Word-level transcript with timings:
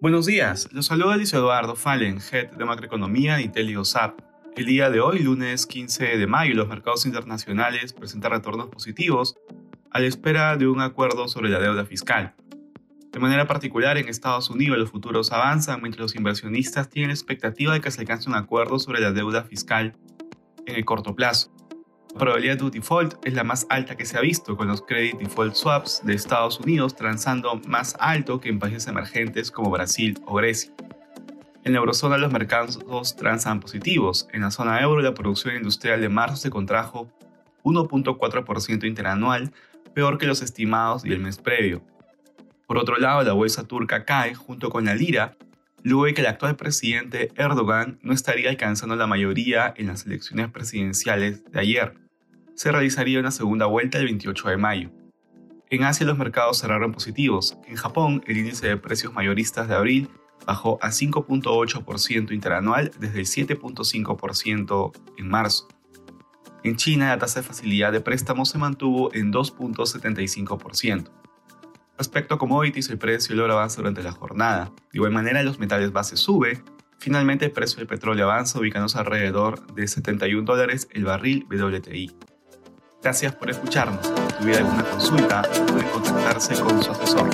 Buenos 0.00 0.24
días, 0.24 0.68
los 0.72 0.86
saluda 0.86 1.16
Luis 1.16 1.32
Eduardo 1.34 1.76
Fallen, 1.76 2.20
Head 2.32 2.52
de 2.52 2.64
Macroeconomía 2.64 3.36
de 3.36 3.42
IntelioSAP. 3.42 4.18
El 4.56 4.64
día 4.64 4.88
de 4.88 5.00
hoy, 5.00 5.18
lunes 5.18 5.66
15 5.66 6.16
de 6.16 6.26
mayo, 6.26 6.54
los 6.54 6.68
mercados 6.68 7.04
internacionales 7.04 7.92
presentan 7.92 8.32
retornos 8.32 8.68
positivos 8.68 9.36
a 9.90 10.00
la 10.00 10.06
espera 10.06 10.56
de 10.56 10.68
un 10.68 10.80
acuerdo 10.80 11.28
sobre 11.28 11.50
la 11.50 11.58
deuda 11.58 11.84
fiscal. 11.84 12.34
De 13.12 13.18
manera 13.18 13.46
particular, 13.46 13.98
en 13.98 14.08
Estados 14.08 14.48
Unidos 14.48 14.78
los 14.78 14.90
futuros 14.90 15.32
avanzan 15.32 15.82
mientras 15.82 16.00
los 16.00 16.14
inversionistas 16.14 16.88
tienen 16.88 17.08
la 17.08 17.14
expectativa 17.14 17.74
de 17.74 17.80
que 17.80 17.90
se 17.90 18.00
alcance 18.00 18.28
un 18.28 18.36
acuerdo 18.36 18.78
sobre 18.78 19.00
la 19.00 19.12
deuda 19.12 19.42
fiscal 19.42 19.96
en 20.64 20.76
el 20.76 20.84
corto 20.84 21.14
plazo. 21.14 21.52
La 22.12 22.18
probabilidad 22.18 22.58
de 22.58 22.70
default 22.70 23.24
es 23.24 23.34
la 23.34 23.44
más 23.44 23.66
alta 23.70 23.96
que 23.96 24.04
se 24.04 24.18
ha 24.18 24.20
visto, 24.20 24.56
con 24.56 24.66
los 24.66 24.82
credit 24.82 25.16
default 25.18 25.54
swaps 25.54 26.02
de 26.04 26.14
Estados 26.14 26.58
Unidos 26.58 26.96
transando 26.96 27.60
más 27.66 27.96
alto 28.00 28.40
que 28.40 28.48
en 28.48 28.58
países 28.58 28.88
emergentes 28.88 29.50
como 29.50 29.70
Brasil 29.70 30.18
o 30.26 30.34
Grecia. 30.34 30.72
En 31.62 31.72
la 31.72 31.78
eurozona 31.78 32.18
los 32.18 32.32
mercados 32.32 32.80
transan 33.16 33.60
positivos. 33.60 34.28
En 34.32 34.40
la 34.40 34.50
zona 34.50 34.80
euro 34.80 35.00
la 35.02 35.14
producción 35.14 35.54
industrial 35.54 36.00
de 36.00 36.08
marzo 36.08 36.36
se 36.36 36.50
contrajo 36.50 37.08
1.4% 37.62 38.86
interanual, 38.86 39.52
peor 39.94 40.18
que 40.18 40.26
los 40.26 40.42
estimados 40.42 41.02
del 41.02 41.20
mes 41.20 41.38
previo. 41.38 41.82
Por 42.66 42.78
otro 42.78 42.98
lado, 42.98 43.22
la 43.22 43.34
bolsa 43.34 43.64
turca 43.64 44.04
cae 44.04 44.34
junto 44.34 44.70
con 44.70 44.84
la 44.84 44.94
lira, 44.94 45.36
luego 45.82 46.04
de 46.06 46.14
que 46.14 46.20
el 46.20 46.26
actual 46.26 46.56
presidente 46.56 47.30
Erdogan 47.36 47.98
no 48.02 48.12
estaría 48.12 48.50
alcanzando 48.50 48.96
la 48.96 49.06
mayoría 49.06 49.72
en 49.76 49.86
las 49.86 50.06
elecciones 50.06 50.50
presidenciales 50.50 51.44
de 51.44 51.60
ayer. 51.60 51.94
Se 52.54 52.70
realizaría 52.70 53.20
una 53.20 53.30
segunda 53.30 53.66
vuelta 53.66 53.98
el 53.98 54.04
28 54.04 54.48
de 54.48 54.56
mayo. 54.56 54.90
En 55.70 55.84
Asia 55.84 56.04
los 56.06 56.18
mercados 56.18 56.58
cerraron 56.58 56.92
positivos. 56.92 57.56
En 57.66 57.76
Japón, 57.76 58.22
el 58.26 58.38
índice 58.38 58.66
de 58.66 58.76
precios 58.76 59.12
mayoristas 59.12 59.68
de 59.68 59.74
abril 59.74 60.10
bajó 60.46 60.78
a 60.82 60.88
5.8% 60.88 62.32
interanual 62.32 62.90
desde 62.98 63.20
el 63.20 63.26
7.5% 63.26 64.92
en 65.16 65.28
marzo. 65.28 65.68
En 66.62 66.76
China, 66.76 67.08
la 67.08 67.18
tasa 67.18 67.40
de 67.40 67.46
facilidad 67.46 67.92
de 67.92 68.00
préstamo 68.00 68.44
se 68.44 68.58
mantuvo 68.58 69.14
en 69.14 69.32
2.75%. 69.32 71.19
Respecto 72.00 72.34
a 72.34 72.38
commodities, 72.38 72.88
el 72.88 72.96
precio 72.96 73.34
del 73.34 73.44
oro 73.44 73.52
avanza 73.52 73.76
durante 73.76 74.02
la 74.02 74.12
jornada. 74.12 74.72
De 74.90 74.94
igual 74.94 75.12
manera, 75.12 75.42
los 75.42 75.58
metales 75.58 75.92
base 75.92 76.16
sube. 76.16 76.64
Finalmente, 76.96 77.44
el 77.44 77.52
precio 77.52 77.76
del 77.76 77.86
petróleo 77.86 78.24
avanza, 78.24 78.58
ubicándose 78.58 78.98
alrededor 78.98 79.66
de 79.74 79.86
71 79.86 80.46
dólares 80.46 80.88
el 80.92 81.04
barril 81.04 81.46
WTI. 81.50 82.10
Gracias 83.02 83.34
por 83.34 83.50
escucharnos. 83.50 84.06
Si 84.06 84.38
tuviera 84.38 84.60
alguna 84.60 84.82
consulta, 84.84 85.42
puede 85.42 85.90
contactarse 85.90 86.58
con 86.62 86.82
su 86.82 86.90
asesor. 86.90 87.28